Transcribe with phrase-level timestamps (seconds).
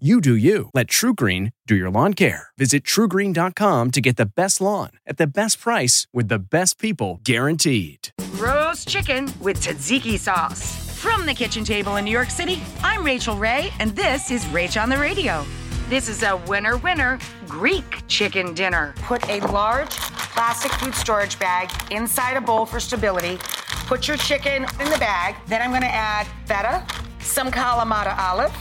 [0.00, 0.70] You do you.
[0.74, 2.48] Let TruGreen do your lawn care.
[2.58, 7.20] Visit trugreen.com to get the best lawn at the best price with the best people
[7.22, 8.08] guaranteed.
[8.32, 10.98] Roast chicken with tzatziki sauce.
[10.98, 14.82] From the kitchen table in New York City, I'm Rachael Ray, and this is Rach
[14.82, 15.46] on the Radio.
[15.88, 18.94] This is a winner winner Greek chicken dinner.
[18.96, 23.38] Put a large plastic food storage bag inside a bowl for stability.
[23.86, 25.36] Put your chicken in the bag.
[25.46, 26.84] Then I'm gonna add feta,
[27.20, 28.52] some Kalamata olive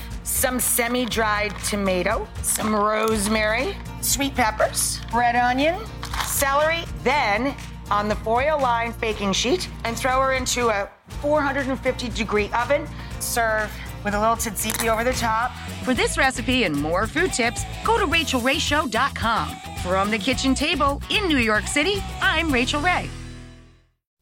[0.44, 5.80] some semi dried tomato, some rosemary, sweet peppers, red onion,
[6.26, 6.84] celery.
[7.02, 7.56] Then
[7.90, 10.90] on the foil lined baking sheet and throw her into a
[11.22, 12.86] 450 degree oven.
[13.22, 13.72] Serve
[14.04, 15.52] with a little tzatziki over the top.
[15.86, 19.50] For this recipe and more food tips, go to rachaelrayshow.com.
[19.82, 23.10] From the kitchen table in New York City, I'm Rachael Ray.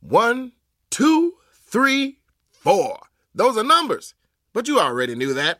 [0.01, 0.51] One,
[0.91, 1.33] two,
[1.65, 2.19] three,
[2.51, 2.99] four.
[3.33, 4.13] Those are numbers,
[4.53, 5.59] but you already knew that.